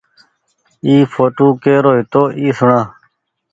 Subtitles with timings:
[0.85, 2.79] اي ڦوٽو ڪرو هيتو اي سوڻآ۔